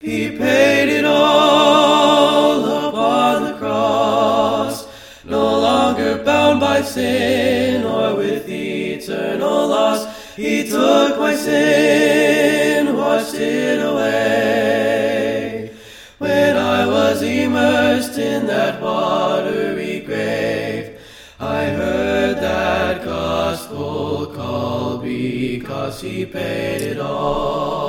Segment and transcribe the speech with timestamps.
[0.00, 4.86] He paid it all upon the cross,
[5.24, 10.36] no longer bound by sin or with eternal loss.
[10.36, 15.74] He took my sin, washed it away.
[16.18, 21.00] When I was immersed in that watery grave,
[21.40, 27.85] I heard that gospel call because he paid it all.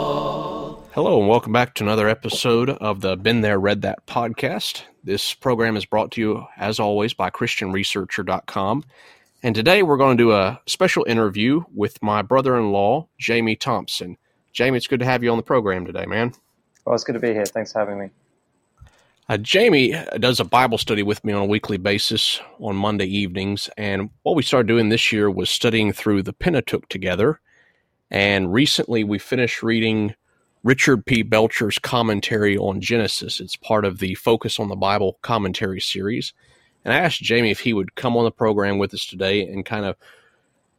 [0.97, 4.81] Hello, and welcome back to another episode of the Been There, Read That podcast.
[5.03, 8.83] This program is brought to you, as always, by ChristianResearcher.com.
[9.43, 13.55] And today we're going to do a special interview with my brother in law, Jamie
[13.55, 14.17] Thompson.
[14.53, 16.33] Jamie, it's good to have you on the program today, man.
[16.83, 17.45] Well, it's good to be here.
[17.45, 18.09] Thanks for having me.
[19.29, 23.69] Uh, Jamie does a Bible study with me on a weekly basis on Monday evenings.
[23.77, 27.39] And what we started doing this year was studying through the Pentateuch together.
[28.09, 30.15] And recently we finished reading
[30.63, 31.23] Richard P.
[31.23, 33.39] Belcher's commentary on Genesis.
[33.39, 36.33] It's part of the Focus on the Bible commentary series.
[36.83, 39.65] And I asked Jamie if he would come on the program with us today and
[39.65, 39.95] kind of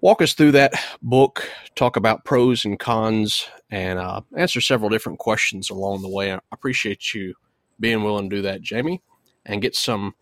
[0.01, 5.19] walk us through that book, talk about pros and cons, and uh, answer several different
[5.19, 6.33] questions along the way.
[6.33, 7.35] I appreciate you
[7.81, 9.03] being willing to do that, Jamie,
[9.45, 10.15] and get some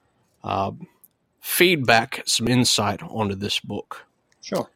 [0.45, 0.73] uh,
[1.41, 4.07] feedback, some insight onto this book.
[4.41, 4.71] Sure.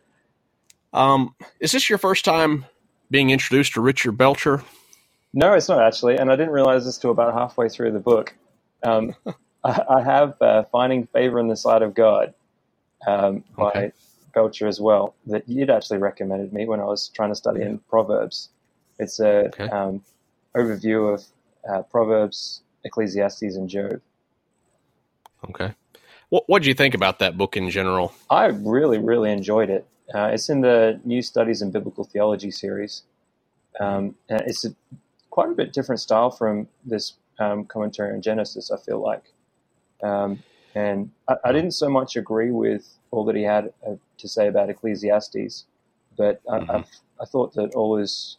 [0.92, 2.66] Um, is this your first time
[3.10, 4.62] being introduced to Richard Belcher?
[5.32, 8.34] No, it's not actually, and I didn't realize this till about halfway through the book.
[8.82, 9.14] Um,
[9.64, 12.34] I, I, have uh, Finding Favor in the Sight of God
[13.06, 13.92] um, by okay.
[14.34, 17.78] Belcher as well, that you'd actually recommended me when I was trying to study in
[17.78, 18.48] Proverbs.
[18.98, 19.68] It's a okay.
[19.68, 20.02] um,
[20.56, 21.24] overview of
[21.68, 24.00] uh, Proverbs, Ecclesiastes, and Job.
[25.48, 25.74] Okay.
[26.28, 28.12] What What did you think about that book in general?
[28.28, 29.86] I really, really enjoyed it.
[30.14, 33.04] Uh, it's in the New Studies in Biblical Theology series.
[33.78, 34.74] Um, it's a,
[35.30, 38.70] quite a bit different style from this um, commentary on Genesis.
[38.70, 39.32] I feel like.
[40.02, 40.42] Um,
[40.74, 44.48] and I, I, didn't so much agree with all that he had uh, to say
[44.48, 45.64] about Ecclesiastes,
[46.16, 46.82] but I, mm-hmm.
[47.20, 48.38] I thought that all his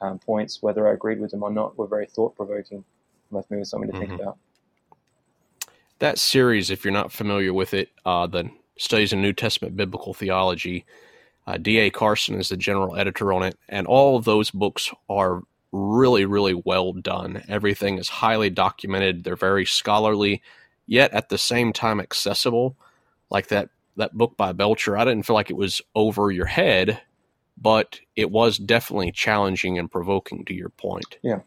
[0.00, 2.84] um, points, whether I agreed with them or not, were very thought provoking.
[3.30, 4.08] Left me with something to mm-hmm.
[4.08, 4.38] think about.
[5.98, 10.14] That series, if you're not familiar with it, uh, the Studies in New Testament Biblical
[10.14, 10.86] Theology,
[11.46, 11.90] uh, D.A.
[11.90, 15.42] Carson is the general editor on it, and all of those books are
[15.72, 17.42] really, really well done.
[17.48, 19.24] Everything is highly documented.
[19.24, 20.42] They're very scholarly
[20.86, 22.76] yet at the same time accessible.
[23.30, 27.00] Like that that book by Belcher, I didn't feel like it was over your head,
[27.60, 31.18] but it was definitely challenging and provoking to your point.
[31.22, 31.40] Yeah.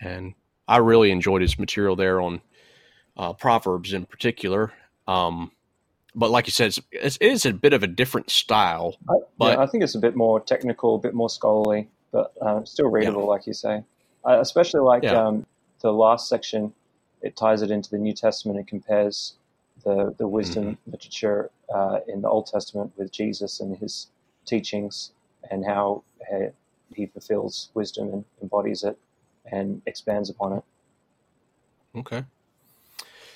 [0.00, 0.34] And
[0.66, 2.40] I really enjoyed his material there on
[3.16, 4.72] uh, Proverbs in particular.
[5.06, 5.50] Um,
[6.18, 8.96] but like you said, it's, it is a bit of a different style.
[9.08, 12.32] I, but yeah, I think it's a bit more technical, a bit more scholarly, but
[12.42, 13.28] uh, still readable, yeah.
[13.28, 13.84] like you say.
[14.24, 15.26] I especially like yeah.
[15.26, 15.46] um,
[15.80, 16.74] the last section
[17.22, 19.34] it ties it into the New Testament and compares
[19.84, 20.90] the the wisdom mm-hmm.
[20.90, 24.08] literature uh, in the Old Testament with Jesus and his
[24.44, 25.12] teachings
[25.50, 26.02] and how
[26.32, 26.46] uh,
[26.94, 28.98] he fulfills wisdom and embodies it
[29.50, 30.64] and expands upon it.
[31.96, 32.24] Okay.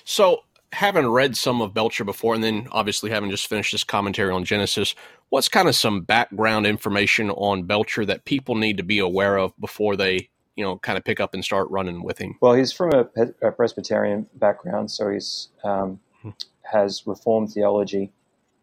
[0.03, 0.43] So,
[0.73, 4.43] having read some of Belcher before, and then obviously having just finished this commentary on
[4.43, 4.95] Genesis,
[5.29, 9.57] what's kind of some background information on Belcher that people need to be aware of
[9.59, 12.35] before they you know, kind of pick up and start running with him?
[12.41, 13.07] Well, he's from a,
[13.41, 16.29] a Presbyterian background, so he's um, hmm.
[16.61, 18.11] has Reformed theology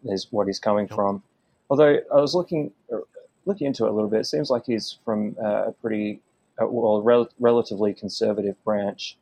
[0.04, 0.94] is what he's coming yep.
[0.94, 1.22] from.
[1.68, 2.98] Although I was looking uh,
[3.44, 6.20] looking into it a little bit, it seems like he's from uh, a pretty
[6.60, 9.16] uh, well rel- relatively conservative branch.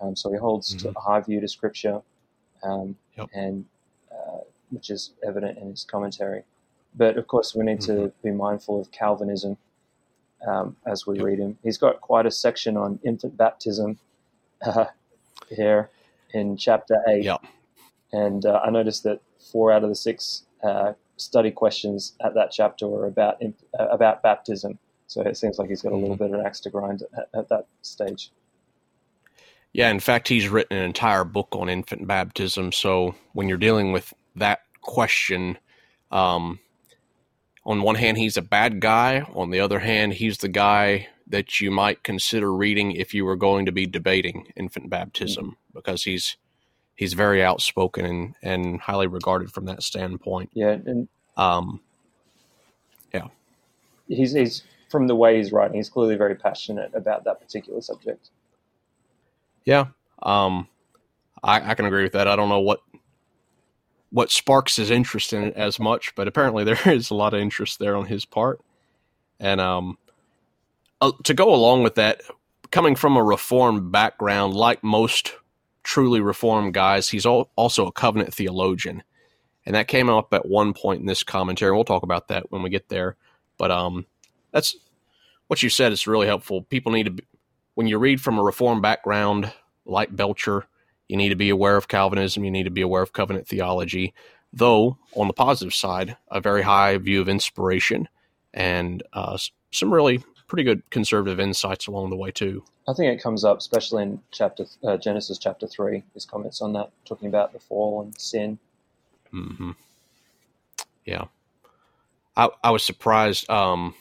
[0.00, 0.96] Um, so he holds mm-hmm.
[0.96, 2.02] a high view to Scripture,
[2.62, 3.28] um, yep.
[3.34, 3.64] and
[4.10, 4.38] uh,
[4.70, 6.42] which is evident in his commentary.
[6.94, 8.04] But of course, we need mm-hmm.
[8.04, 9.56] to be mindful of Calvinism
[10.46, 11.24] um, as we yep.
[11.24, 11.58] read him.
[11.62, 13.98] He's got quite a section on infant baptism
[14.64, 14.86] uh,
[15.48, 15.90] here
[16.32, 17.24] in chapter 8.
[17.24, 17.44] Yep.
[18.12, 19.20] And uh, I noticed that
[19.52, 24.22] four out of the six uh, study questions at that chapter were about, uh, about
[24.22, 24.78] baptism.
[25.06, 26.24] So it seems like he's got a little mm-hmm.
[26.24, 28.30] bit of an axe to grind at, at that stage.
[29.72, 32.72] Yeah, in fact, he's written an entire book on infant baptism.
[32.72, 35.58] So when you're dealing with that question,
[36.10, 36.58] um,
[37.64, 39.26] on one hand, he's a bad guy.
[39.34, 43.36] On the other hand, he's the guy that you might consider reading if you were
[43.36, 45.78] going to be debating infant baptism mm-hmm.
[45.78, 46.36] because he's
[46.96, 50.50] he's very outspoken and, and highly regarded from that standpoint.
[50.54, 51.80] Yeah, and um,
[53.12, 53.28] yeah,
[54.08, 58.30] he's he's from the way he's writing, he's clearly very passionate about that particular subject.
[59.68, 59.88] Yeah,
[60.22, 60.66] um,
[61.42, 62.26] I, I can agree with that.
[62.26, 62.80] I don't know what
[64.08, 67.40] what sparks his interest in it as much, but apparently there is a lot of
[67.40, 68.62] interest there on his part.
[69.38, 69.98] And um,
[71.02, 72.22] uh, to go along with that,
[72.70, 75.34] coming from a reformed background, like most
[75.82, 79.02] truly reformed guys, he's also a covenant theologian.
[79.66, 81.72] And that came up at one point in this commentary.
[81.72, 83.16] We'll talk about that when we get there.
[83.58, 84.06] But um,
[84.50, 84.74] that's
[85.48, 86.62] what you said is really helpful.
[86.62, 87.24] People need to, be,
[87.74, 89.52] when you read from a reformed background
[89.88, 90.66] like Belcher,
[91.08, 92.44] you need to be aware of Calvinism.
[92.44, 94.14] You need to be aware of covenant theology.
[94.52, 98.08] Though, on the positive side, a very high view of inspiration
[98.54, 99.36] and uh,
[99.70, 102.64] some really pretty good conservative insights along the way, too.
[102.88, 106.72] I think it comes up, especially in chapter uh, Genesis chapter 3, his comments on
[106.72, 108.58] that, talking about the fall and sin.
[109.32, 109.72] Mm-hmm.
[111.04, 111.24] Yeah.
[112.36, 113.48] I, I was surprised.
[113.50, 113.94] Um,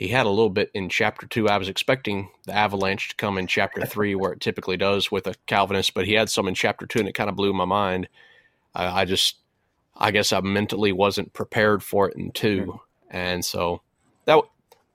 [0.00, 1.46] he had a little bit in chapter two.
[1.46, 5.26] I was expecting the avalanche to come in chapter three, where it typically does with
[5.26, 7.66] a Calvinist, but he had some in chapter two, and it kind of blew my
[7.66, 8.08] mind.
[8.74, 9.36] I, I just,
[9.94, 12.76] I guess, I mentally wasn't prepared for it in 2 mm-hmm.
[13.10, 13.82] and so
[14.24, 14.40] that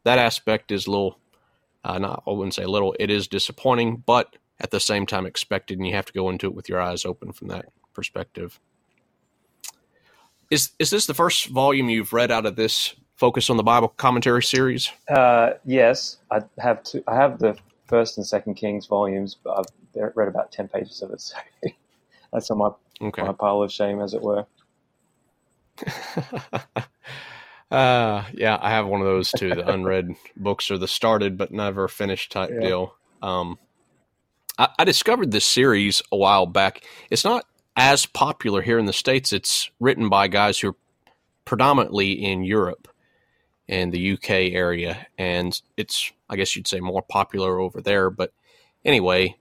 [0.06, 1.20] that aspect is a little,
[1.84, 2.96] uh, not I wouldn't say a little.
[3.00, 6.48] It is disappointing, but at the same time expected, and you have to go into
[6.48, 8.60] it with your eyes open from that perspective.
[10.50, 13.88] Is is this the first volume you've read out of this focus on the Bible
[13.90, 14.92] commentary series?
[15.10, 17.04] Uh, yes, I have two.
[17.08, 17.58] I have the
[17.88, 21.22] first and second Kings volumes, but I've read about ten pages of it.
[21.22, 21.36] So
[22.34, 22.70] that's on my
[23.02, 23.24] okay.
[23.24, 24.46] my pile of shame, as it were.
[27.72, 29.50] uh, yeah, I have one of those too.
[29.50, 32.60] The unread books or the started but never finished type yeah.
[32.68, 32.96] deal.
[33.22, 33.58] Um,
[34.58, 36.84] I, I discovered this series a while back.
[37.10, 37.46] It's not
[37.76, 39.34] as popular here in the states.
[39.34, 40.76] It's written by guys who are
[41.44, 42.88] predominantly in Europe
[43.68, 48.10] and the UK area, and it's I guess you'd say more popular over there.
[48.10, 48.34] But
[48.84, 49.38] anyway,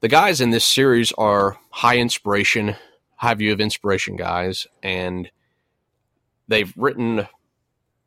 [0.00, 2.76] the guys in this series are high inspiration,
[3.16, 5.30] high view of inspiration guys, and
[6.46, 7.28] they've written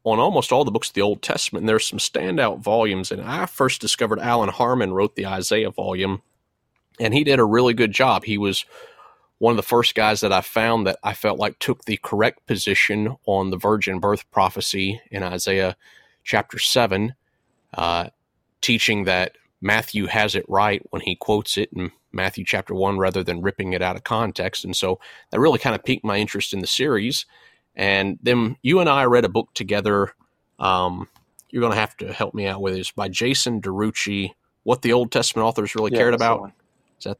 [0.03, 1.67] on almost all the books of the Old Testament.
[1.67, 6.21] There's some standout volumes, and I first discovered Allan Harman wrote the Isaiah volume,
[6.99, 8.23] and he did a really good job.
[8.23, 8.65] He was
[9.41, 12.45] one of the first guys that I found that I felt like took the correct
[12.45, 15.75] position on the virgin birth prophecy in Isaiah
[16.23, 17.15] chapter 7,
[17.73, 18.09] uh,
[18.61, 23.23] teaching that Matthew has it right when he quotes it in Matthew chapter 1 rather
[23.23, 24.63] than ripping it out of context.
[24.63, 24.99] And so
[25.31, 27.25] that really kind of piqued my interest in the series.
[27.75, 30.13] And then you and I read a book together.
[30.59, 31.09] Um,
[31.49, 34.35] you're going to have to help me out with this by Jason DeRouchie.
[34.61, 36.51] What the Old Testament authors really yeah, cared about.
[36.99, 37.17] Is that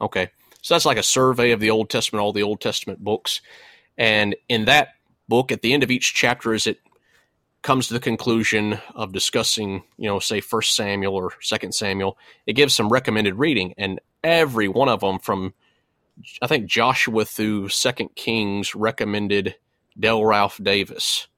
[0.00, 0.30] okay?
[0.68, 3.40] So that's like a survey of the Old Testament, all the Old Testament books.
[3.96, 4.88] And in that
[5.26, 6.76] book, at the end of each chapter, as it
[7.62, 12.52] comes to the conclusion of discussing, you know, say First Samuel or Second Samuel, it
[12.52, 15.54] gives some recommended reading, and every one of them, from
[16.42, 19.54] I think Joshua through Second Kings, recommended
[19.98, 21.28] Dale Ralph Davis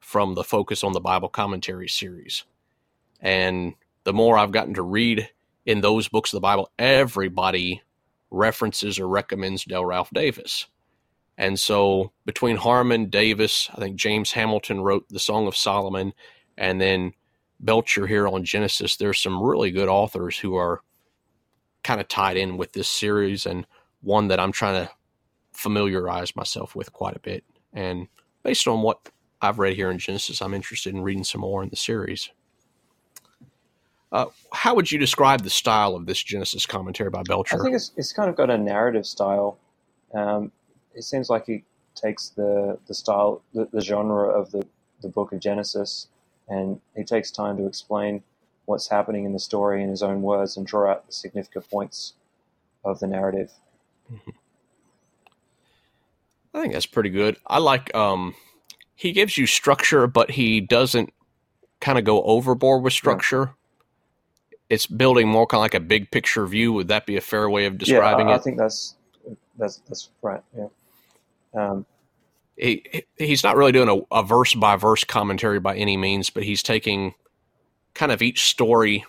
[0.00, 2.44] from the Focus on the Bible Commentary series.
[3.20, 3.74] And
[4.04, 5.28] the more I've gotten to read
[5.66, 7.82] in those books of the Bible, everybody
[8.30, 10.66] references or recommends Dale Ralph Davis.
[11.36, 16.12] And so between Harman, Davis, I think James Hamilton wrote the Song of Solomon,
[16.56, 17.12] and then
[17.60, 20.82] Belcher here on Genesis, there's some really good authors who are
[21.84, 23.66] kind of tied in with this series and
[24.00, 24.92] one that I'm trying to
[25.52, 27.44] familiarize myself with quite a bit.
[27.72, 28.08] And
[28.42, 29.08] based on what
[29.40, 32.30] I've read here in Genesis, I'm interested in reading some more in the series.
[34.10, 37.60] Uh, how would you describe the style of this Genesis commentary by Belcher?
[37.60, 39.58] I think it's, it's kind of got a narrative style.
[40.14, 40.50] Um,
[40.94, 44.66] it seems like he takes the the style, the, the genre of the,
[45.02, 46.08] the book of Genesis,
[46.48, 48.22] and he takes time to explain
[48.64, 52.14] what's happening in the story in his own words and draw out the significant points
[52.84, 53.50] of the narrative.
[54.10, 54.30] Mm-hmm.
[56.54, 57.36] I think that's pretty good.
[57.46, 58.34] I like um,
[58.94, 61.12] he gives you structure, but he doesn't
[61.80, 63.54] kind of go overboard with structure
[64.70, 66.72] it's building more kind of like a big picture view.
[66.74, 68.40] Would that be a fair way of describing yeah, I, it?
[68.40, 68.96] I think that's
[69.58, 70.42] that's that's right.
[70.56, 70.68] Yeah.
[71.54, 71.86] Um,
[72.56, 76.42] he he's not really doing a, a verse by verse commentary by any means, but
[76.42, 77.14] he's taking
[77.94, 79.04] kind of each story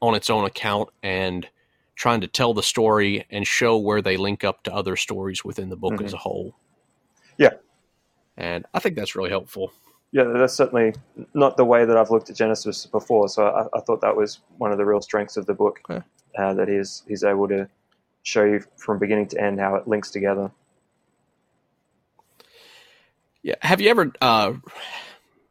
[0.00, 1.48] on its own account and
[1.94, 5.70] trying to tell the story and show where they link up to other stories within
[5.70, 6.04] the book mm-hmm.
[6.04, 6.54] as a whole.
[7.38, 7.54] Yeah.
[8.36, 9.72] And I think that's really helpful
[10.16, 10.94] yeah, that's certainly
[11.34, 13.28] not the way that I've looked at Genesis before.
[13.28, 16.02] So I, I thought that was one of the real strengths of the book okay.
[16.38, 17.68] uh, that he's he's able to
[18.22, 20.50] show you from beginning to end how it links together.
[23.42, 24.54] Yeah, have you ever uh,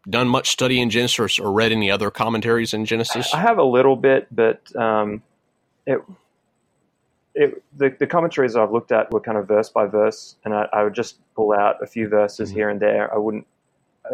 [0.10, 3.36] done much study in Genesis or read any other commentaries in Genesis?
[3.36, 5.22] I have a little bit, but um,
[5.86, 6.02] it.
[7.38, 10.70] It, the, the commentaries I've looked at were kind of verse by verse, and I,
[10.72, 12.58] I would just pull out a few verses mm-hmm.
[12.58, 13.14] here and there.
[13.14, 13.46] I wouldn't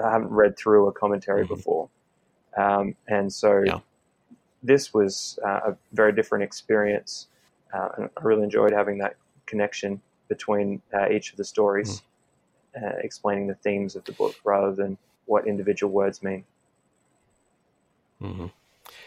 [0.03, 1.55] I haven't read through a commentary mm-hmm.
[1.55, 1.89] before,
[2.57, 3.79] um, and so yeah.
[4.63, 7.27] this was uh, a very different experience,
[7.74, 12.01] uh, and I really enjoyed having that connection between uh, each of the stories,
[12.77, 13.03] mm.
[13.03, 16.45] explaining the themes of the book rather than what individual words mean.
[18.21, 18.48] Mm-hmm.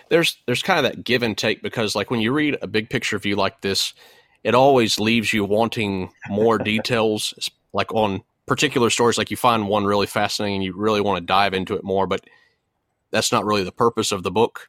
[0.09, 2.91] There's there's kind of that give and take because like when you read a big
[2.91, 3.95] picture view like this,
[4.43, 7.35] it always leaves you wanting more details,
[7.73, 9.19] like on particular stories.
[9.19, 12.07] Like you find one really fascinating and you really want to dive into it more,
[12.07, 12.25] but
[13.11, 14.69] that's not really the purpose of the book.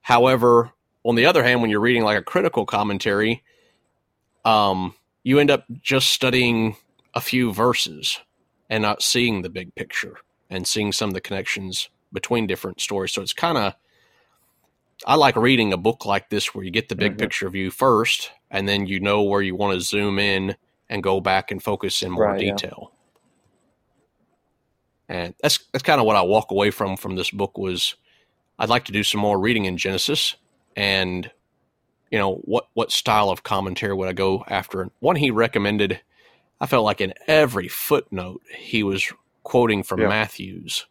[0.00, 0.70] However,
[1.04, 3.42] on the other hand, when you're reading like a critical commentary,
[4.44, 6.76] um, you end up just studying
[7.14, 8.20] a few verses
[8.70, 10.16] and not seeing the big picture
[10.48, 13.12] and seeing some of the connections between different stories.
[13.12, 13.74] So it's kind of
[15.06, 17.20] I like reading a book like this where you get the big mm-hmm.
[17.20, 20.56] picture view first, and then you know where you want to zoom in
[20.88, 22.92] and go back and focus in more right, detail.
[25.08, 25.16] Yeah.
[25.16, 27.94] And that's that's kind of what I walk away from from this book was
[28.58, 30.36] I'd like to do some more reading in Genesis
[30.76, 31.30] and
[32.10, 34.90] you know what what style of commentary would I go after?
[35.00, 36.00] One he recommended
[36.60, 39.10] I felt like in every footnote he was
[39.44, 40.08] quoting from yeah.
[40.08, 40.86] Mathews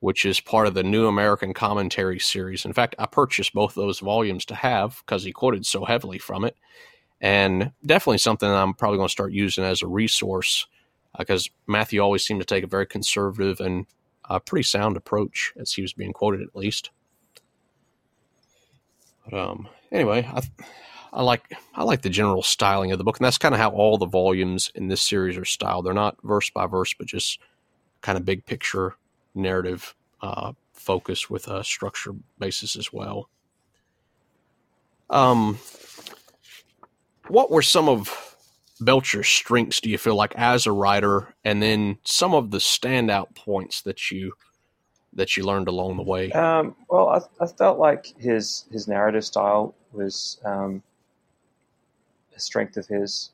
[0.00, 2.64] which is part of the New American Commentary series.
[2.64, 6.44] In fact, I purchased both those volumes to have because he quoted so heavily from
[6.44, 6.56] it.
[7.20, 10.66] And definitely something I'm probably going to start using as a resource
[11.18, 13.86] because uh, Matthew always seemed to take a very conservative and
[14.28, 16.90] uh, pretty sound approach as he was being quoted, at least.
[19.24, 20.42] But um, anyway, I,
[21.12, 23.70] I like I like the general styling of the book, and that's kind of how
[23.70, 25.86] all the volumes in this series are styled.
[25.86, 27.40] They're not verse by verse, but just
[28.00, 28.94] kind of big picture
[29.34, 33.28] narrative uh, focus with a structure basis as well.
[35.10, 35.58] Um,
[37.28, 38.36] what were some of
[38.80, 39.80] Belcher's strengths?
[39.80, 44.10] Do you feel like as a writer, and then some of the standout points that
[44.10, 44.32] you
[45.14, 46.30] that you learned along the way?
[46.32, 50.82] Um, well, I, I, felt like his his narrative style was um,
[52.36, 53.30] a strength of his.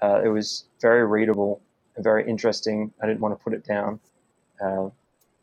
[0.00, 1.60] Uh, it was very readable
[1.96, 2.92] and very interesting.
[3.02, 4.00] I didn't want to put it down.
[4.60, 4.90] Uh,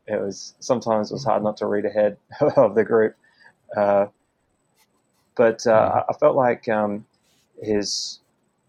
[0.07, 2.17] it was sometimes it was hard not to read ahead
[2.57, 3.15] of the group.
[3.75, 4.07] Uh,
[5.35, 5.99] but uh, hmm.
[6.09, 7.05] I felt like um,
[7.61, 8.19] his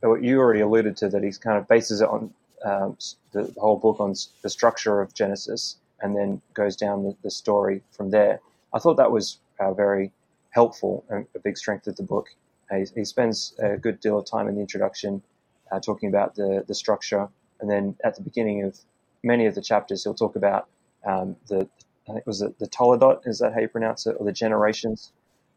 [0.01, 2.33] what you already alluded to that he kind of bases it on
[2.65, 2.97] um,
[3.33, 7.83] the whole book on the structure of Genesis and then goes down the, the story
[7.91, 8.41] from there.
[8.75, 10.13] I thought that was uh, very
[10.51, 12.29] helpful and a big strength of the book.
[12.71, 15.23] He, he, spends a good deal of time in the introduction
[15.71, 17.29] uh, talking about the the structure,
[17.61, 18.79] and then at the beginning of
[19.23, 20.67] many of the chapters, he'll talk about
[21.05, 21.69] um, the
[22.09, 25.13] I think was it the Toledot is that how you pronounce it or the generations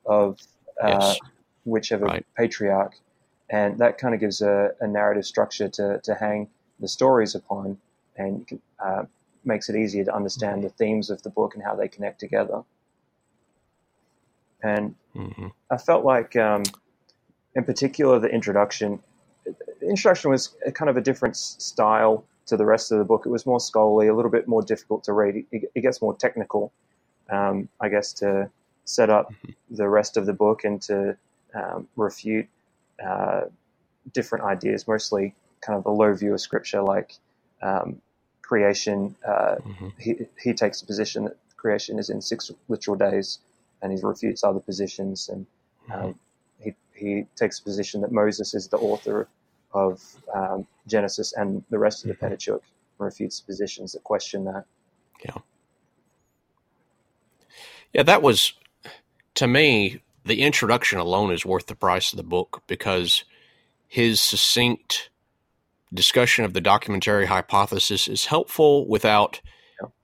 [0.05, 0.39] of
[0.81, 1.19] uh, yes.
[1.65, 2.25] whichever right.
[2.37, 2.93] patriarch,
[3.49, 6.47] and that kind of gives a, a, narrative structure to to hang
[6.79, 7.77] the stories upon,
[8.15, 8.47] and
[8.83, 9.03] uh,
[9.43, 12.63] makes it easier to understand the themes of the book and how they connect together.
[14.61, 15.47] And mm-hmm.
[15.71, 16.63] I felt like, um,
[17.55, 18.99] in particular, the introduction.
[19.45, 23.25] The introduction was kind of a different style to the rest of the book.
[23.25, 25.45] It was more scholarly, a little bit more difficult to read.
[25.51, 26.71] It, it gets more technical,
[27.29, 28.49] um, I guess, to
[28.85, 29.75] set up mm-hmm.
[29.75, 31.17] the rest of the book and to
[31.53, 32.47] um, refute
[33.05, 33.41] uh,
[34.13, 37.15] different ideas, mostly kind of the low view of scripture, like
[37.61, 38.01] um,
[38.41, 39.15] creation.
[39.27, 39.87] Uh, mm-hmm.
[39.99, 43.39] he, he takes the position that creation is in six literal days,
[43.81, 45.29] and he refutes other positions.
[45.29, 45.45] And
[45.89, 46.05] mm-hmm.
[46.05, 46.19] Um,
[46.59, 49.27] he, he takes the position that Moses is the author
[49.73, 50.01] of
[50.33, 52.25] um, Genesis and the rest of the mm-hmm.
[52.25, 52.63] Pentateuch
[52.97, 54.65] refutes positions that question that.
[55.23, 55.37] Yeah.
[57.93, 58.53] Yeah, that was,
[59.35, 63.23] to me, the introduction alone is worth the price of the book because
[63.87, 65.09] his succinct
[65.93, 69.41] discussion of the documentary hypothesis is helpful without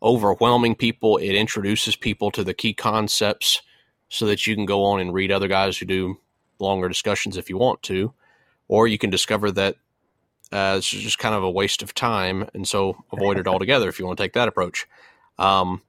[0.02, 1.18] overwhelming people.
[1.18, 3.62] It introduces people to the key concepts
[4.10, 6.18] so that you can go on and read other guys who do
[6.60, 8.14] longer discussions if you want to
[8.68, 9.76] or you can discover that
[10.52, 14.00] uh, it's just kind of a waste of time, and so avoid it altogether if
[14.00, 14.88] you want to take that approach.
[15.38, 15.82] Um,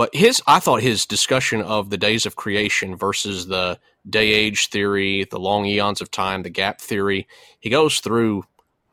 [0.00, 3.78] but his, I thought his discussion of the days of creation versus the
[4.08, 7.28] day age theory, the long eons of time, the gap theory,
[7.58, 8.44] he goes through,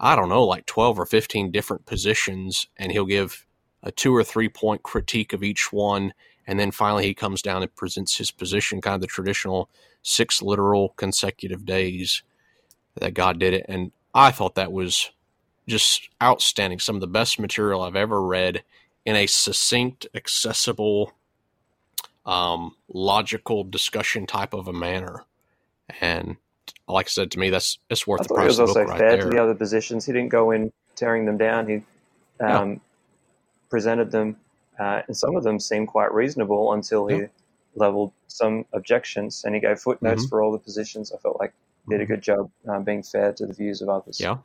[0.02, 3.46] I don't know, like 12 or 15 different positions, and he'll give
[3.82, 6.14] a two or three point critique of each one.
[6.46, 9.70] And then finally, he comes down and presents his position, kind of the traditional
[10.02, 12.22] six literal consecutive days
[12.96, 13.66] that God did it.
[13.70, 15.12] And I thought that was
[15.70, 16.80] just outstanding.
[16.80, 18.66] Some of the best material I've ever read
[19.08, 21.14] in a succinct, accessible,
[22.26, 25.24] um, logical discussion type of a manner.
[26.02, 26.36] And
[26.90, 28.44] like I said to me, that's it's worth I the price.
[28.44, 29.22] He was also right fair there.
[29.22, 30.06] to the other positions.
[30.06, 31.70] He didn't go in tearing them down.
[31.70, 31.84] He um,
[32.42, 32.76] yeah.
[33.70, 34.36] presented them,
[34.78, 37.28] uh, and some of them seemed quite reasonable until he yeah.
[37.76, 40.30] leveled some objections, and he gave footnotes Mhm.
[40.30, 41.14] for all the positions.
[41.14, 41.54] I felt like
[41.86, 44.20] he did a good job um, being fair to the views of others.
[44.20, 44.40] Yeah.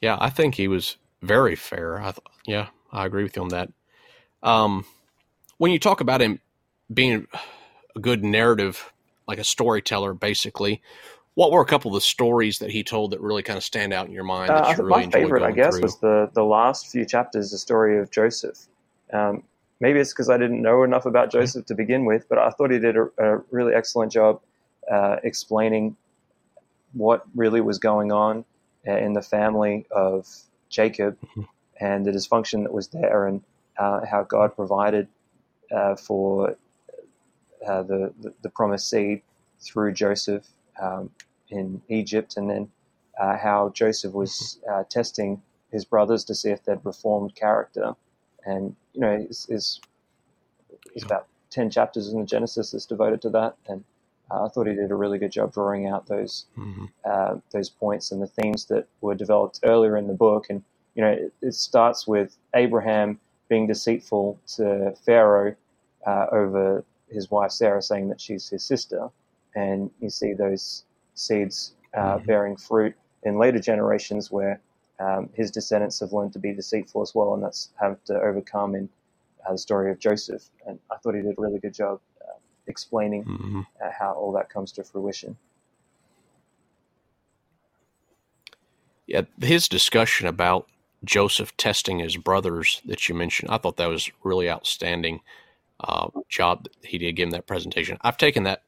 [0.00, 1.98] Yeah, I think he was very fair.
[2.00, 3.70] I th- yeah, I agree with you on that.
[4.42, 4.84] Um,
[5.58, 6.40] when you talk about him
[6.92, 7.26] being
[7.94, 8.92] a good narrative,
[9.26, 10.82] like a storyteller, basically,
[11.34, 13.92] what were a couple of the stories that he told that really kind of stand
[13.92, 15.82] out in your mind Uh, you really my favorite, I guess, through?
[15.82, 18.58] was the the last few chapters, the story of Joseph.
[19.12, 19.42] Um,
[19.80, 22.70] maybe it's because I didn't know enough about Joseph to begin with, but I thought
[22.70, 24.40] he did a, a really excellent job
[24.90, 25.96] uh, explaining
[26.92, 28.44] what really was going on
[28.86, 30.26] uh, in the family of
[30.70, 31.48] Jacob Mhm.
[31.80, 33.42] and the dysfunction that was there, and
[33.78, 35.08] uh, how God provided
[35.72, 36.56] uh, for
[37.66, 39.22] uh, the, the the promised seed
[39.60, 40.46] through Joseph
[40.80, 41.10] um,
[41.50, 42.70] in Egypt, and then
[43.20, 45.42] uh, how Joseph was uh, testing
[45.72, 47.94] his brothers to see if they'd reformed character,
[48.46, 49.82] and you know, is is
[50.94, 51.08] is Yeah.
[51.08, 53.84] about ten chapters in the Genesis that's devoted to that, and
[54.30, 56.88] uh, I thought he did a really good job drawing out those Mhm.
[57.04, 60.46] uh, those points and the themes that were developed earlier in the book.
[60.50, 60.62] And
[60.94, 65.54] you know, it, it starts with Abraham being deceitful to Pharaoh
[66.06, 69.08] uh, over his wife Sarah, saying that she's his sister,
[69.54, 72.26] and you see those seeds uh, Mhm.
[72.26, 74.60] bearing fruit in later generations where
[74.98, 78.74] um, his descendants have learned to be deceitful as well, and that's have to overcome
[78.74, 78.88] in
[79.46, 80.48] uh, the story of Joseph.
[80.66, 82.00] And I thought he did a really good job
[82.66, 83.66] explaining Mhm.
[83.82, 85.36] uh, how all that comes to fruition.
[89.06, 90.68] Yeah, his discussion about
[91.04, 95.20] Joseph testing his brothers that you mentioned, I thought that was really outstanding
[95.80, 97.98] uh, job that he did give him that presentation.
[98.00, 98.62] I've taken that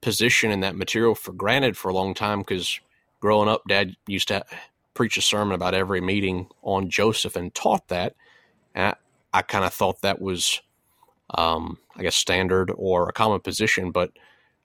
[0.00, 2.80] position and that material for granted for a long time because
[3.20, 4.44] growing up, Dad used to
[4.94, 8.16] preach a sermon about every meeting on Joseph and taught that.
[8.74, 10.60] And I, I kind of thought that was,
[11.30, 14.12] um, I guess, standard or a common position, but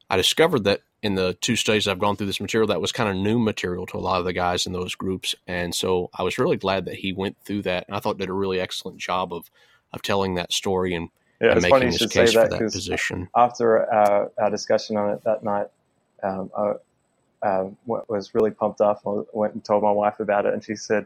[0.09, 3.09] I discovered that in the two studies I've gone through this material, that was kind
[3.09, 5.35] of new material to a lot of the guys in those groups.
[5.45, 7.85] And so I was really glad that he went through that.
[7.87, 9.49] And I thought did a really excellent job of,
[9.93, 13.29] of telling that story and, Yeah, and making his case say for that that position.
[13.35, 15.67] after our, our discussion on it that night,
[16.23, 16.73] um, I
[17.43, 19.01] um, was really pumped up.
[19.05, 21.05] I went and told my wife about it, and she said,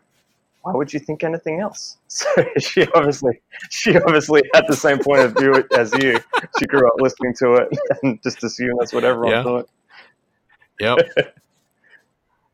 [0.64, 2.28] "Why would you think anything else?" So
[2.60, 6.20] she obviously, she obviously had the same point of view as you.
[6.60, 7.70] She grew up listening to it
[8.04, 9.44] and just assumed that's what everyone Yeah.
[9.44, 9.70] thought.
[10.80, 10.98] Yep.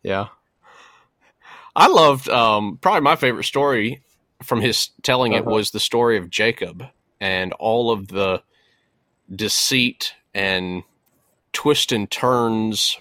[0.03, 0.27] yeah.
[1.75, 4.01] I loved um, probably my favorite story
[4.43, 5.51] from his telling it Uh-huh.
[5.51, 6.83] was the story of Jacob
[7.19, 8.41] and all of the
[9.33, 10.83] deceit and
[11.53, 12.99] twists and turns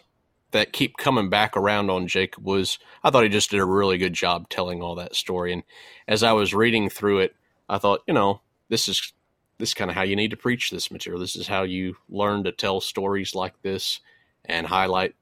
[0.53, 3.99] that keep coming back around on Jacob was I thought he just did a really
[3.99, 5.63] good job telling all that story and
[6.07, 7.35] as I was reading through it
[7.69, 9.13] I thought you know this is
[9.59, 11.97] this is kind of how you need to preach this material this is how you
[12.09, 14.01] learn to tell stories like this
[14.45, 15.15] and highlight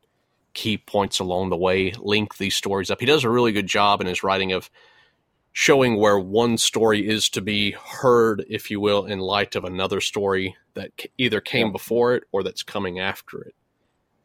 [0.55, 3.01] key points along the way, link these stories up.
[3.01, 4.71] He does a really good job in his writing of
[5.53, 10.01] showing where one story is to be heard, if you will, in light of another
[10.01, 13.55] story that either came before it or that's coming after it.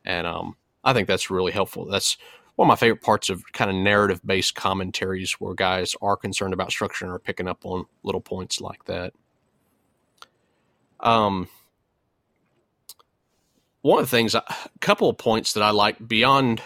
[0.05, 1.85] And um, I think that's really helpful.
[1.85, 2.17] That's
[2.55, 6.53] one of my favorite parts of kind of narrative based commentaries where guys are concerned
[6.53, 9.13] about structure and are picking up on little points like that.
[10.99, 11.47] Um,
[13.81, 14.43] one of the things, a
[14.81, 16.61] couple of points that I like beyond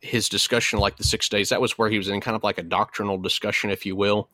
[0.00, 2.58] his discussion, like the six days, that was where he was in kind of like
[2.58, 4.28] a doctrinal discussion, if you will.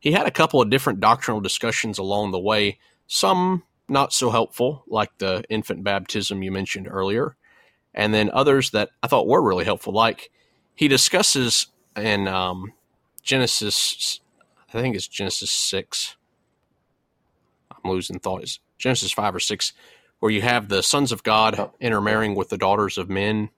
[0.00, 4.82] He had a couple of different doctrinal discussions along the way, some not so helpful,
[4.88, 7.36] like the infant baptism you mentioned earlier,
[7.96, 10.30] and then others that I thought were really helpful, like
[10.74, 12.72] he discusses in um,
[13.22, 14.20] Genesis,
[14.68, 16.16] I think it's Genesis 6.
[17.70, 18.42] I'm losing thought.
[18.42, 19.72] It's Genesis 5 or 6
[20.20, 21.72] where you have the sons of God Oh.
[21.80, 23.50] intermarrying with the daughters of men.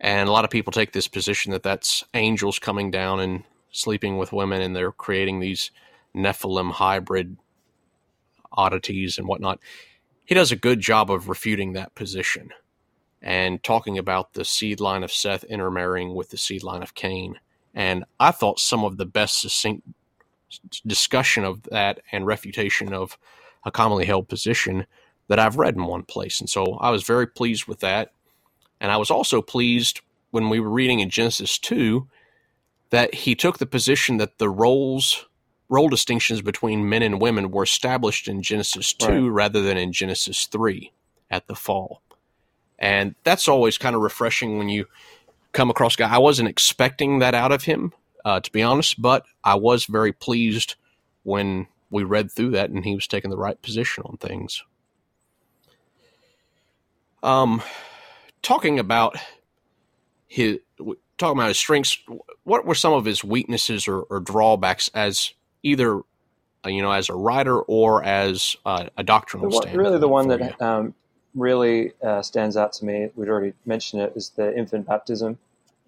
[0.00, 4.18] And a lot of people take this position that that's angels coming down and sleeping
[4.18, 5.70] with women, and they're creating these
[6.14, 7.36] Nephilim hybrid
[8.52, 9.60] oddities and whatnot.
[10.24, 12.50] He does a good job of refuting that position
[13.22, 17.38] and talking about the seed line of Seth intermarrying with the seed line of Cain.
[17.74, 19.86] And I thought some of the best succinct
[20.86, 23.16] discussion of that and refutation of
[23.64, 24.86] a commonly held position
[25.28, 26.40] that I've read in one place.
[26.40, 28.12] And so I was very pleased with that.
[28.80, 32.06] And I was also pleased when we were reading in Genesis 2
[32.90, 35.26] that he took the position that the roles
[35.68, 40.44] role distinctions between men and women were established in Genesis 2 rather than in Genesis
[40.46, 40.92] 3
[41.30, 42.02] at the fall.
[42.82, 44.86] And that's always kind of refreshing when you
[45.52, 46.12] come across a guy.
[46.12, 47.92] I wasn't expecting that out of him,
[48.24, 50.74] uh, to be honest, but I was very pleased
[51.22, 54.64] when we read through that, and he was taking the right position on things.
[57.22, 57.62] Um,
[58.42, 59.16] talking about
[60.26, 60.58] his
[61.18, 61.98] talking about his strengths,
[62.42, 65.98] what were some of his weaknesses or, or drawbacks as either
[66.64, 70.26] uh, you know as a writer or as uh, a doctrinal one, really the one
[70.26, 70.94] that um,
[71.34, 75.38] really uh, stands out to me we'd already mentioned it is the infant baptism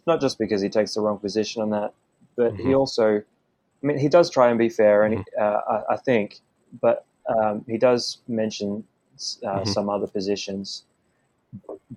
[0.07, 1.93] not just because he takes the wrong position on that
[2.37, 2.69] but mm-hmm.
[2.69, 5.43] he also i mean he does try and be fair and mm-hmm.
[5.43, 6.41] uh, I, I, think
[6.81, 8.85] but um, he does mention
[9.17, 9.71] uh, mm-hmm.
[9.71, 10.85] some other positions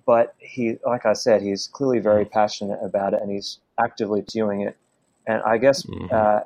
[0.06, 2.32] but he, like I said, he's clearly very mm-hmm.
[2.32, 4.76] passionate about it and he's actively pursuing it.
[5.26, 6.06] And I guess mm-hmm.
[6.10, 6.40] uh,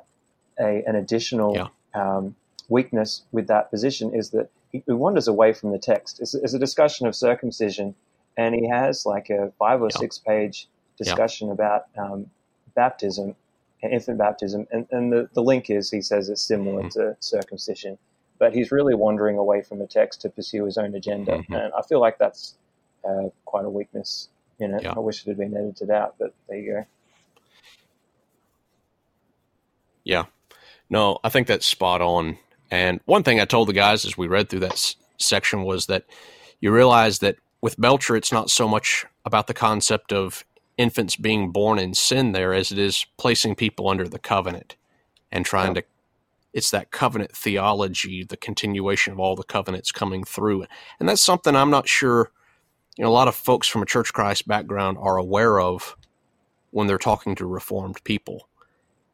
[0.59, 1.67] a, an additional yeah.
[1.93, 2.35] um,
[2.69, 6.19] weakness with that position is that he, wanders away from the text.
[6.19, 7.95] It's, it's, a discussion of circumcision,
[8.35, 9.99] and he has like a five or yeah.
[9.99, 11.53] six page discussion yeah.
[11.53, 12.29] about um,
[12.75, 13.35] baptism,
[13.83, 16.99] infant baptism, and, and the, the link is he says it's similar mm-hmm.
[16.99, 17.97] to circumcision.
[18.39, 21.53] But he's really wandering away from the text to pursue his own agenda, mm-hmm.
[21.53, 22.55] and I feel like that's
[23.07, 24.27] uh, quite a weakness
[24.59, 24.83] in it.
[24.83, 24.93] Yeah.
[24.95, 26.85] I wish it had been edited out, but there you go.
[30.03, 30.25] Yeah.
[30.89, 32.37] No, I think that's spot on.
[32.73, 35.85] And one thing I told the guys as we read through that s- section was
[35.85, 36.05] that
[36.59, 40.43] you realize that with Belcher, it's not so much about the concept of
[40.77, 44.75] infants being born in sin there as it is placing people under the covenant
[45.31, 45.81] and trying yeah.
[45.81, 45.87] to
[46.51, 50.65] it's that covenant theology the continuation of all the covenants coming through
[50.99, 52.31] and that's something i'm not sure
[52.97, 55.95] you know, a lot of folks from a Church Christ background are aware of
[56.71, 58.47] when they're talking to Reformed people.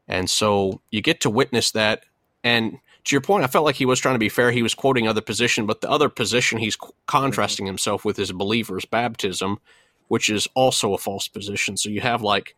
[0.07, 2.03] And so you get to witness that.
[2.43, 4.51] And to your point, I felt like he was trying to be fair.
[4.51, 7.71] He was quoting other position, but the other position he's contrasting mm-hmm.
[7.71, 9.59] himself with is believers' baptism,
[10.07, 11.77] which is also a false position.
[11.77, 12.55] So you have like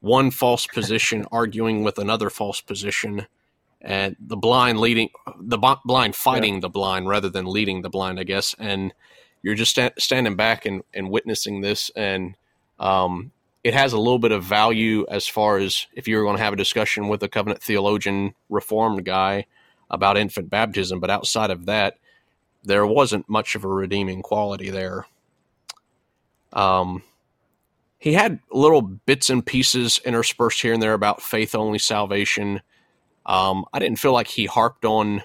[0.00, 3.26] one false position arguing with another false position,
[3.82, 6.60] and the blind leading the blind fighting yeah.
[6.60, 8.54] the blind rather than leading the blind, I guess.
[8.58, 8.94] And
[9.42, 12.36] you're just sta- standing back and, and witnessing this and
[12.78, 16.42] um, it has a little bit of value as far as if you're going to
[16.42, 19.46] have a discussion with a covenant theologian reformed guy
[19.90, 21.94] about infant baptism but outside of that
[22.62, 25.06] there wasn't much of a redeeming quality there
[26.52, 27.02] um,
[27.98, 32.60] he had little bits and pieces interspersed here and there about faith only salvation
[33.26, 35.22] um, i didn't feel like he harped on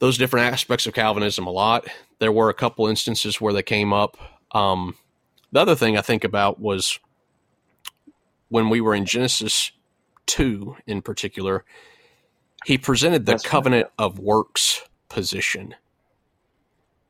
[0.00, 1.86] those different aspects of Calvinism a lot.
[2.18, 4.16] There were a couple instances where they came up.
[4.52, 4.96] Um,
[5.52, 6.98] the other thing I think about was
[8.48, 9.72] when we were in Genesis
[10.26, 11.64] 2 in particular,
[12.66, 14.06] he presented the That's covenant right.
[14.06, 15.74] of works position.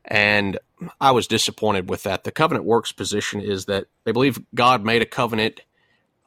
[0.05, 0.59] And
[0.99, 2.23] I was disappointed with that.
[2.23, 5.61] The covenant works position is that they believe God made a covenant.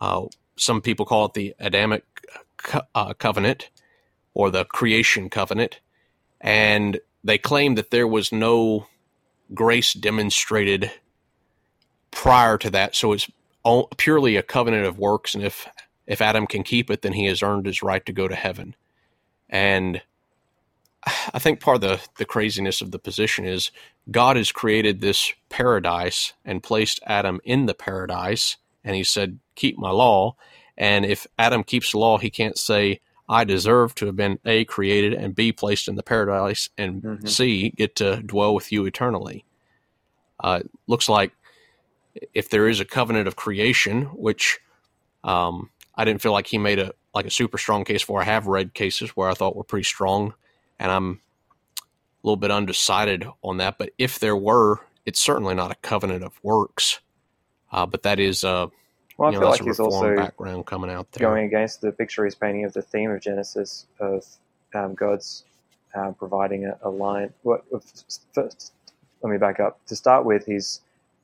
[0.01, 2.05] Uh, some people call it the Adamic
[2.57, 3.71] co- uh, covenant
[4.35, 5.81] or the creation covenant
[6.41, 8.87] and they claim that there was no
[9.55, 10.91] grace demonstrated
[12.15, 12.95] prior to that.
[12.95, 13.31] So it's
[13.97, 15.69] purely a covenant of works, and if
[16.07, 18.75] if Adam can keep it, then he has earned his right to go to heaven.
[19.49, 20.03] And
[21.33, 23.71] I think part of the, the craziness of the position is
[24.11, 29.79] God has created this paradise and placed Adam in the paradise, and he said, Keep
[29.79, 30.37] my law.
[30.77, 34.65] And if Adam keeps the law, he can't say, I deserve to have been A,
[34.65, 37.27] created, and B, placed in the paradise, and mm-hmm.
[37.27, 39.45] C, get to dwell with you eternally.
[40.41, 41.33] Uh, looks like
[42.33, 44.61] if there is a covenant of creation, which
[45.23, 48.21] um, I didn't feel like he made a like a super strong case for.
[48.21, 50.35] I have read cases where I thought were pretty strong,
[50.79, 51.21] and I'm
[51.83, 53.79] a little bit undecided on that.
[53.79, 57.01] But if there were, it's certainly not a covenant of works.
[57.71, 58.69] Uh, but that is uh,
[59.17, 61.29] well, I you feel know, like he's also background coming out there.
[61.29, 64.25] going against the picture he's painting of the theme of Genesis of
[64.75, 65.45] um, God's
[65.95, 67.33] uh, providing a, a line.
[67.43, 67.65] What,
[68.33, 68.73] first,
[69.23, 69.85] let me back up.
[69.87, 70.81] To start with, he's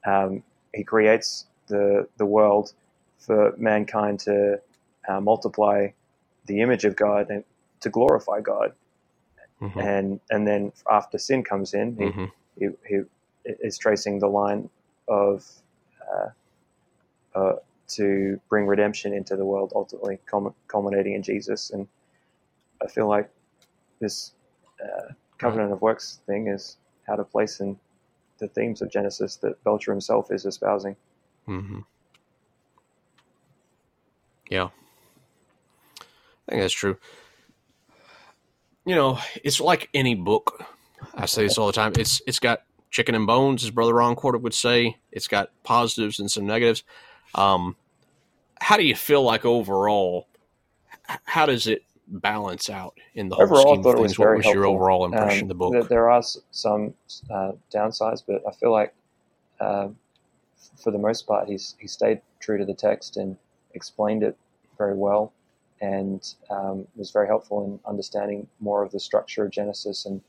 [0.06, 0.42] um,
[0.74, 2.72] he creates the the world
[3.18, 4.60] for mankind to
[5.08, 5.88] uh, multiply
[6.46, 7.44] the image of God and
[7.80, 8.72] to glorify God.
[9.60, 9.78] Mm-hmm.
[9.78, 12.24] And and then after sin comes in, he, mm-hmm.
[12.58, 13.02] he, he,
[13.44, 14.68] is tracing the line
[15.08, 15.46] of
[16.10, 16.28] uh,
[17.34, 17.56] uh,
[17.88, 20.18] to bring redemption into the world, ultimately
[20.68, 21.70] culminating in Jesus.
[21.70, 21.88] And
[22.82, 23.28] I feel like
[24.00, 24.32] this
[24.82, 27.78] uh, covenant of works thing is how to place in
[28.40, 30.96] the themes of Genesis that Belcher himself is espousing.
[31.48, 31.80] Mm-hmm.
[34.50, 34.70] Yeah,
[36.00, 36.96] I think that's true.
[38.84, 40.64] You know, it's like any book.
[41.14, 41.92] I say this all the time.
[41.96, 44.96] It's it's got chicken and bones, as Brother Ron Quarter would say.
[45.12, 46.82] It's got positives and some negatives.
[47.34, 47.76] Um,
[48.60, 50.26] how do you feel like overall?
[51.24, 54.10] How does it balance out in the whole Overall, I scheme thought of it was
[54.12, 54.18] things?
[54.18, 54.74] What very was your helpful.
[54.74, 55.72] overall impression Um, of the book?
[55.72, 56.94] There, there are some
[57.30, 58.94] uh, downsides, but I feel like
[59.60, 59.88] uh,
[60.76, 63.36] for the most part, he's he stayed true to the text and
[63.74, 64.36] explained it
[64.76, 65.32] very well,
[65.80, 70.20] and um, was very helpful in understanding more of the structure of Genesis and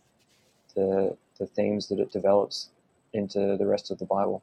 [0.75, 2.69] the the themes that it develops
[3.13, 4.41] into the rest of the Bible.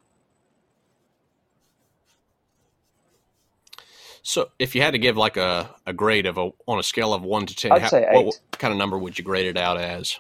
[4.23, 7.15] So, if you had to give like a, a grade of a on a scale
[7.15, 8.27] of one to 10 I'd say what, eight.
[8.27, 10.19] what kind of number would you grade it out as?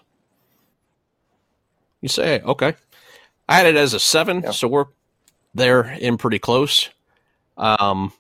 [2.01, 2.75] You say okay.
[3.49, 4.51] I had it as a seven, Yeah.
[4.53, 4.87] so we're
[5.55, 6.91] there in pretty close.
[7.57, 8.13] Um,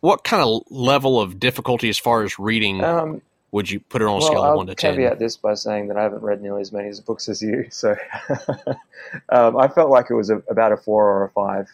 [0.00, 3.20] what kind of level of difficulty as far as reading Um,
[3.50, 4.94] would you put it on a well, scale of I'll one to ten?
[4.94, 7.66] caveat this by saying that I haven't read nearly as many as books as you,
[7.70, 7.94] so
[9.28, 11.68] um, I felt like it was a, about a four or a five.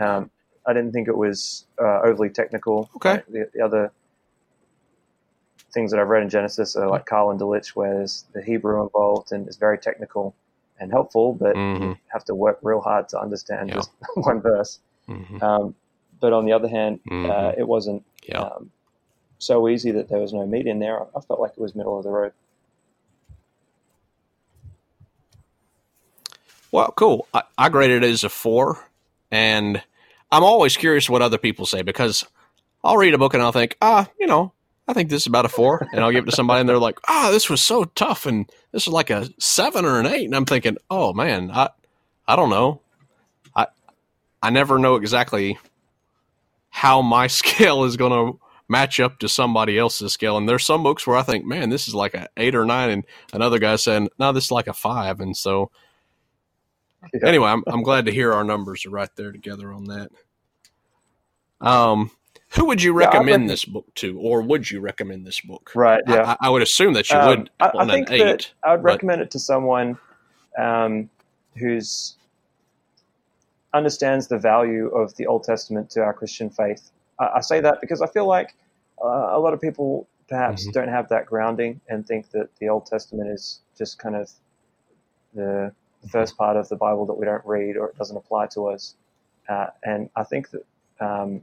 [0.00, 0.30] Um,
[0.66, 2.88] I didn't think it was uh, overly technical.
[2.96, 3.14] Okay.
[3.14, 3.92] Like the, the other
[5.72, 8.82] things that I've read in Genesis are like Keil and Delitzsch, where there's the Hebrew
[8.82, 10.34] involved and it's very technical
[10.78, 11.98] and helpful, but you Mhm.
[12.08, 13.76] have to work real hard to understand Yeah.
[13.76, 14.80] just one verse.
[15.08, 15.42] Mhm.
[15.42, 15.74] Um,
[16.20, 17.58] but on the other hand, uh, Mhm.
[17.58, 18.40] it wasn't Yeah.
[18.42, 18.70] um,
[19.38, 21.02] so easy that there was no meat in there.
[21.16, 22.32] I felt like it was middle of the road.
[26.70, 27.26] Well, cool.
[27.34, 28.78] I, I graded it as a four,
[29.30, 29.82] and
[30.32, 32.24] I'm always curious what other people say because
[32.82, 34.52] I'll read a book and I'll think, ah, you know,
[34.88, 36.78] I think this is about a four, and I'll give it to somebody and they're
[36.78, 40.24] like, ah, this was so tough, and this is like a seven or an eight,
[40.24, 41.68] and I'm thinking, oh man, I,
[42.26, 42.80] I don't know,
[43.54, 43.66] I,
[44.42, 45.58] I never know exactly
[46.70, 50.82] how my scale is going to match up to somebody else's scale, and there's some
[50.82, 53.76] books where I think, man, this is like a eight or nine, and another guy
[53.76, 55.70] saying, no, this is like a five, and so
[57.12, 57.26] Yeah.
[57.28, 60.10] anyway, I'm I'm glad to hear our numbers are right there together on that.
[61.60, 62.10] Um,
[62.50, 65.72] who would you Yeah, recommend recommend- this book to, or would you recommend this book?
[65.74, 66.02] Right.
[66.06, 66.36] Yeah.
[66.40, 68.24] I, I would assume that you Um, would I, on I think an eight.
[68.24, 69.98] that I would but- recommend it to someone
[70.58, 71.08] um,
[71.56, 72.16] who's
[73.74, 76.90] understands the value of the Old Testament to our Christian faith.
[77.18, 78.54] I, I say that because I feel like
[79.02, 80.72] uh, a lot of people perhaps Mhm.
[80.72, 84.30] don't have that grounding and think that the Old Testament is just kind of
[85.34, 88.46] the the first part of the Bible that we don't read or it doesn't apply
[88.48, 88.94] to us.
[89.48, 90.64] Uh, and I think that
[91.00, 91.42] um,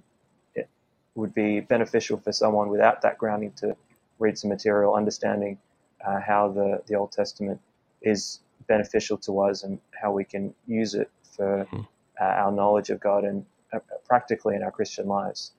[0.55, 0.67] it
[1.15, 3.75] would be beneficial for someone without that grounding to
[4.19, 5.57] read some material, understanding
[6.05, 7.59] uh, how the, the Old Testament
[8.01, 11.87] is beneficial to us and how we can use it for Mhm.
[12.19, 15.53] uh, our knowledge of God and uh, practically in our Christian lives.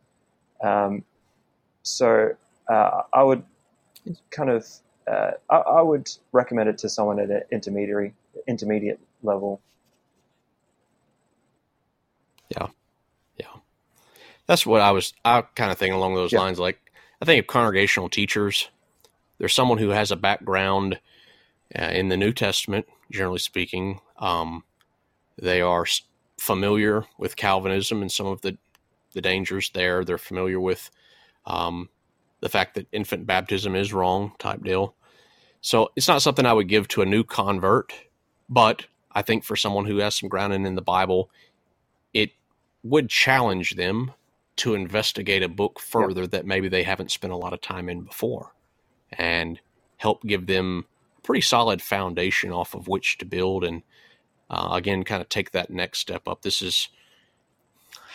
[0.62, 1.04] Um,
[1.82, 2.34] so
[2.68, 3.42] uh, I would
[4.30, 4.66] kind of
[5.06, 8.14] uh, I, I would recommend it to someone at an intermediary
[8.46, 9.60] intermediate level.
[12.50, 12.68] Yeah,
[13.38, 13.60] yeah,
[14.46, 15.12] that's what I was.
[15.24, 16.40] I kind of thinking along those Yeah.
[16.40, 16.58] lines.
[16.58, 16.78] Like
[17.22, 18.68] I think of congregational teachers.
[19.38, 21.00] There's someone who has a background
[21.78, 24.00] uh, in the New Testament, generally speaking.
[24.18, 24.64] Um,
[25.38, 25.86] they are
[26.38, 28.58] familiar with Calvinism and some of the
[29.12, 30.04] the dangers there.
[30.04, 30.90] They're familiar with
[31.46, 31.88] um,
[32.40, 34.94] the fact that infant baptism is wrong, type deal.
[35.60, 37.92] So it's not something I would give to a new convert,
[38.50, 41.30] but I think for someone who has some grounding in the Bible,
[42.12, 42.32] it
[42.82, 44.12] would challenge them
[44.56, 48.02] to investigate a book further that maybe they haven't spent a lot of time in
[48.02, 48.52] before
[49.12, 49.60] and
[49.96, 50.84] help give them
[51.16, 53.82] a pretty solid foundation off of which to build and
[54.50, 56.42] uh, again kind of take that next step up.
[56.42, 56.88] This is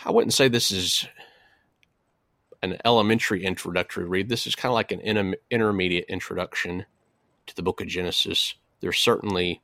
[0.04, 1.08] i wouldn't say this is
[2.62, 4.28] an elementary introductory read.
[4.28, 6.84] This is kind of like an inter- intermediate introduction
[7.46, 8.54] to the book of genesis.
[8.80, 9.62] There's certainly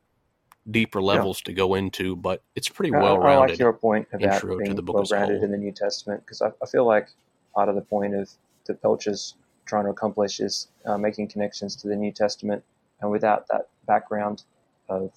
[0.71, 4.21] deeper levels to go into but it's pretty I- well I, like your point about
[4.43, 5.45] being well as a grounded whole.
[5.45, 7.09] in the New Testament because I, I feel like
[7.55, 8.31] part of the point of
[8.67, 9.35] that Belcher's
[9.67, 12.63] trying to accomplish is uh, making connections to the New Testament,
[13.01, 14.45] and without that background
[14.89, 15.11] of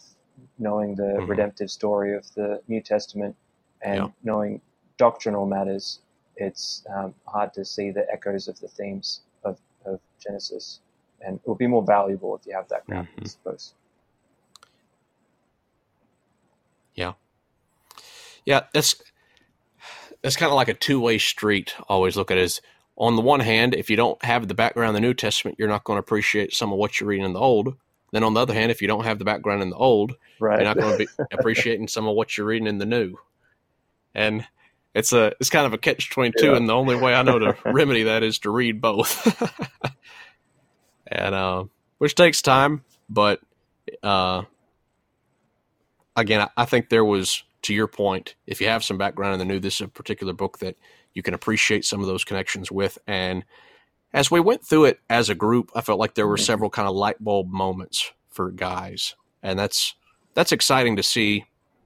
[0.58, 1.28] knowing the Mhm.
[1.30, 3.36] redemptive story of the New Testament
[3.84, 4.08] and Yeah.
[4.24, 4.62] knowing
[4.98, 6.00] doctrinal matters,
[6.38, 10.80] it's um, hard to see the echoes of the themes of, of Genesis.
[11.22, 13.28] And it will be more valuable if you have that ground, I Mhm.
[13.30, 13.74] suppose.
[16.96, 17.14] Yeah,
[18.46, 18.96] Yeah, that's
[20.22, 21.76] that's kind of like a two way street.
[21.88, 22.62] Always look at it as
[22.98, 25.68] on the one hand, if you don't have the background in the New Testament, you're
[25.68, 27.76] not going to appreciate some of what you're reading in the Old.
[28.12, 30.60] Then on the other hand, if you don't have the background in the Old, Right.
[30.60, 33.16] you're not going to be appreciating some of what you're reading in the New.
[34.14, 34.48] And
[34.94, 36.56] it's a it's kind of a catch twenty two, Yeah.
[36.56, 39.28] and the only way I know to remedy that is to read both.
[41.08, 41.66] and uh,
[41.98, 43.42] which takes time, but
[44.02, 44.44] uh,
[46.16, 48.36] again, I- think there was to your point.
[48.48, 50.78] If you have some background in the new, this is a particular book that
[51.14, 53.44] you can appreciate some of those connections with, and
[54.14, 56.88] as we went through it as a group, I felt like there were several kind
[56.88, 59.96] of light bulb moments for guys, and that's
[60.36, 61.46] that's exciting to see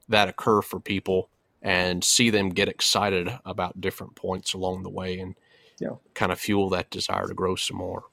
[0.09, 1.29] that occur for people
[1.61, 5.35] and see them get excited about different points along the way and
[5.79, 5.95] Yeah.
[6.15, 8.05] kind of fuel that desire to grow some more.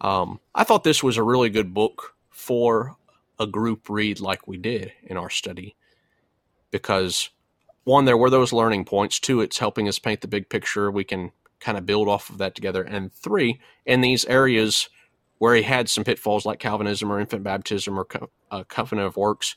[0.00, 2.96] Um, I thought this was a really good book for
[3.40, 5.74] a group read like we did in our study
[6.70, 7.30] because
[7.84, 9.18] one, there were those learning points.
[9.18, 10.90] Two, it's helping us paint the big picture.
[10.90, 12.82] We can kind of build off of that together.
[12.82, 14.88] And three, in these areas
[15.38, 18.06] where he had some pitfalls like Calvinism or infant baptism or
[18.50, 19.56] uh, covenant of works,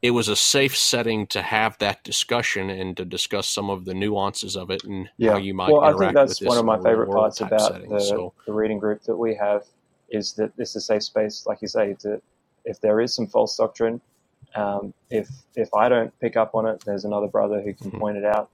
[0.00, 3.94] it was a safe setting to have that discussion and to discuss some of the
[3.94, 5.32] nuances of it and Yeah.
[5.32, 7.90] how you might well, I think that's one of my favorite parts about setting.
[7.90, 9.64] the, So, the reading group that we have
[10.08, 12.22] is that it's a safe space, like you say, to
[12.64, 14.00] if there is some false doctrine,
[14.54, 18.00] um, if if I don't pick up on it, there's another brother who can Mhm.
[18.00, 18.50] point it out,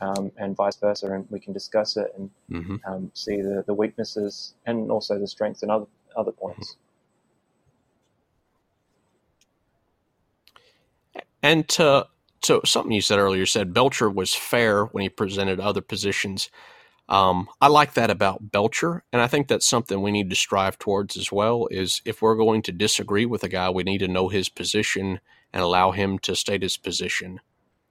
[0.00, 2.80] um, and vice versa, and we can discuss it and mhm.
[2.86, 6.76] um, see the, the weaknesses and also the strengths and other other points.
[11.42, 12.08] And to
[12.42, 16.50] to something you said earlier, you said Belcher was fair when he presented other positions.
[17.08, 20.78] Um, I like that about Belcher, and I think that's something we need to strive
[20.78, 21.66] towards as well.
[21.70, 25.20] Is if we're going to disagree with a guy, we need to know his position
[25.52, 27.40] and allow him to state his position,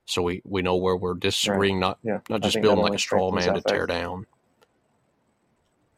[0.05, 3.31] so we, we know where we're disagreeing, not Yeah, not just building like a straw
[3.31, 4.27] man to tear down.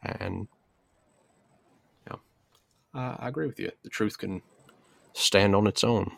[0.02, 0.48] And
[2.06, 2.16] yeah,
[2.94, 3.70] I I agree with you.
[3.82, 4.40] The truth can
[5.12, 6.12] stand on its own.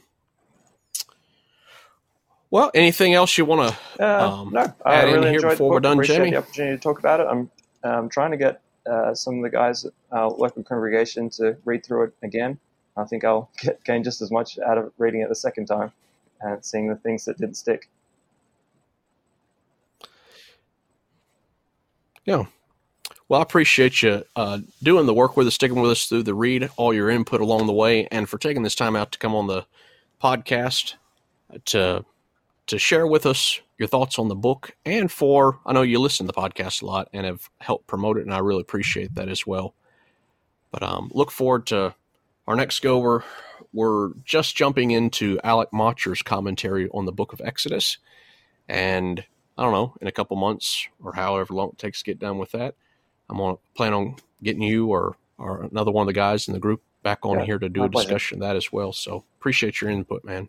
[2.52, 4.04] Well, anything else you want to?
[4.06, 6.30] Uh, Um, no, I add in really here enjoyed before we're done, Appreciate Jamie?
[6.32, 7.26] the opportunity to talk about it.
[7.26, 7.50] I'm
[7.82, 11.82] um, trying to get uh, some of the guys at our local congregation to read
[11.82, 12.58] through it again.
[12.94, 15.92] I think I'll get, gain just as much out of reading it the second time
[16.42, 17.88] and seeing the things that didn't stick.
[22.26, 22.44] Yeah.
[23.30, 26.34] Well, I appreciate you uh, doing the work with us, sticking with us through the
[26.34, 29.34] read, all your input along the way, and for taking this time out to come
[29.34, 29.64] on the
[30.22, 30.96] podcast
[31.64, 32.04] to
[32.66, 36.26] to share with us your thoughts on the book, and for I know you listen
[36.26, 39.28] to the podcast a lot and have helped promote it, and I really appreciate that
[39.28, 39.74] as well.
[40.70, 41.94] But um, look forward to
[42.46, 42.98] our next go.
[42.98, 43.22] We're
[43.72, 47.98] we're just jumping into Alec Motyer's commentary on the Book of Exodus,
[48.68, 49.24] and
[49.58, 52.38] I don't know, in a couple months or however long it takes to get done
[52.38, 52.74] with that,
[53.28, 56.54] I'm going to plan on getting you or or another one of the guys in
[56.54, 58.92] the group back on Yeah, here to do a discussion of that as well.
[58.92, 60.48] So appreciate your input, man.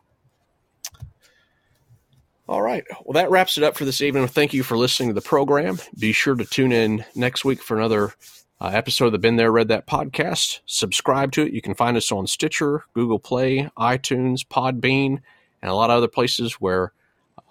[2.47, 2.83] All right.
[3.05, 4.27] Well, that wraps it up for this evening.
[4.27, 5.79] Thank you for listening to the program.
[5.97, 8.13] Be sure to tune in next week for another
[8.59, 10.59] uh, episode of the Been There, Read That podcast.
[10.65, 11.53] Subscribe to it.
[11.53, 15.19] You can find us on Stitcher, Google Play, iTunes, Podbean,
[15.61, 16.91] and a lot of other places where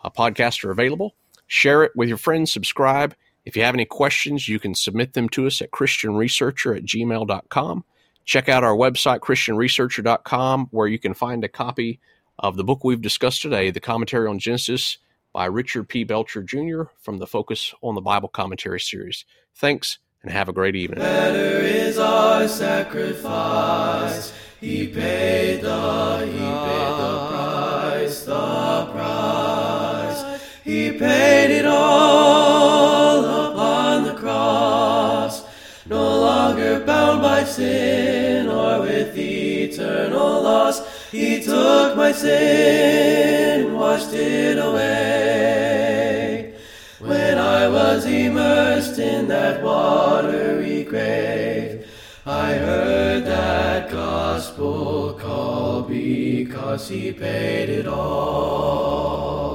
[0.04, 1.14] uh, podcasts are available.
[1.46, 2.52] Share it with your friends.
[2.52, 3.14] Subscribe.
[3.46, 7.84] If you have any questions, you can submit them to us at christianresearcher at gmail.com.
[8.26, 11.98] Check out our website, christianresearcher.com, where you can find a copy
[12.38, 14.98] of the book we've discussed today, The Commentary on Genesis
[15.32, 16.04] by Richard P.
[16.04, 16.84] Belcher Jr.
[17.00, 19.24] from the Focus on the Bible Commentary series.
[19.54, 21.00] Thanks and have a great evening.
[21.00, 24.32] Better is our sacrifice.
[24.60, 30.42] He paid the, he paid the price, the price.
[30.62, 35.44] He paid it all upon the cross.
[35.86, 40.91] No longer bound by sin or with eternal loss.
[41.12, 46.54] He took my sin, washed it away.
[47.00, 51.86] When I was immersed in that watery grave,
[52.24, 59.51] I heard that gospel call because he paid it all.